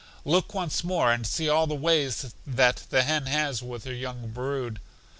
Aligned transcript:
Look 0.25 0.55
once 0.55 0.83
more, 0.83 1.11
and 1.11 1.27
see 1.27 1.47
all 1.47 1.67
the 1.67 1.75
ways 1.75 2.33
that 2.47 2.85
the 2.89 3.03
hen 3.03 3.27
has 3.27 3.61
with 3.61 3.83
her 3.83 3.93
young 3.93 4.29
brood. 4.31 4.79